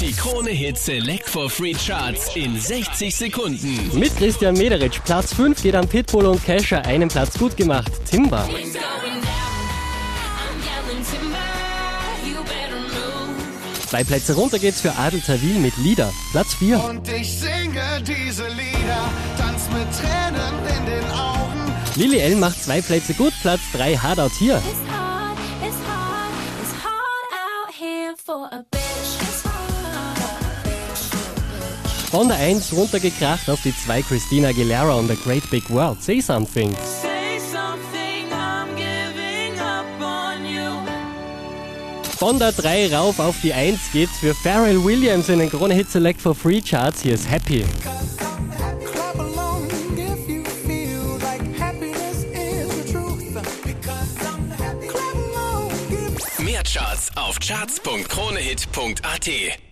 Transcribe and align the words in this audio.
Die 0.00 0.12
Krone 0.12 0.50
Hit 0.50 0.78
Select 0.78 1.28
for 1.28 1.50
Free 1.50 1.74
Charts 1.74 2.36
in 2.36 2.58
60 2.58 3.14
Sekunden. 3.14 3.98
Mit 3.98 4.16
Christian 4.16 4.54
Mederitsch. 4.54 5.00
Platz 5.04 5.34
5 5.34 5.60
geht 5.60 5.74
an 5.74 5.88
Pitbull 5.88 6.24
und 6.26 6.44
Kesha. 6.44 6.78
Einen 6.82 7.08
Platz 7.08 7.36
gut 7.36 7.56
gemacht. 7.56 7.90
Timber. 8.08 8.48
Zwei 13.88 14.04
Plätze 14.04 14.34
runter 14.34 14.60
geht's 14.60 14.80
für 14.80 14.94
Adel 14.96 15.20
Tawil 15.20 15.58
mit 15.58 15.76
Lieder. 15.78 16.12
Platz 16.30 16.54
4. 16.54 16.84
Und 16.84 17.08
ich 17.08 17.32
singe 17.32 18.00
diese 18.06 18.46
Lieder, 18.48 19.10
tanz 19.36 19.66
mit 19.72 19.88
Tränen 19.98 20.78
in 20.78 20.86
den 20.86 21.10
Augen. 21.10 21.72
Lily 21.96 22.18
L 22.20 22.36
macht 22.36 22.62
zwei 22.62 22.80
Plätze 22.80 23.14
gut. 23.14 23.32
Platz 23.42 23.62
3 23.72 23.96
Hard 23.96 24.20
Out 24.20 24.32
hier. 24.38 24.58
It's 24.58 24.92
hard, 24.92 25.36
it's 25.60 25.76
hard, 25.88 26.30
it's 26.62 26.84
hard 26.84 27.32
out 27.34 27.74
here 27.74 28.77
Von 32.10 32.28
der 32.28 32.38
1 32.38 32.72
runtergekracht 32.72 33.50
auf 33.50 33.60
die 33.62 33.76
2 33.76 34.00
Christina 34.00 34.48
Aguilera 34.48 34.94
und 34.94 35.08
The 35.08 35.16
Great 35.16 35.50
Big 35.50 35.68
World. 35.68 36.02
Say 36.02 36.22
Something. 36.22 36.74
Say 37.02 37.38
something, 37.38 38.32
I'm 38.32 38.74
giving 38.76 39.60
up 39.60 39.84
on 40.00 40.46
you. 40.46 40.70
Von 42.16 42.38
der 42.38 42.52
3 42.52 42.96
rauf 42.96 43.18
auf 43.18 43.36
die 43.42 43.52
1 43.52 43.92
geht's 43.92 44.20
für 44.20 44.34
Pharrell 44.34 44.82
Williams 44.82 45.28
in 45.28 45.38
den 45.38 45.50
Krone 45.50 45.74
Hit 45.74 45.90
Select 45.90 46.22
for 46.22 46.34
Free 46.34 46.62
Charts. 46.62 47.02
Hier 47.02 47.12
ist 47.12 47.30
Happy. 47.30 47.62
Mehr 56.38 56.62
Charts 56.62 57.10
auf 57.16 57.38
charts.kronehit.at. 57.38 59.67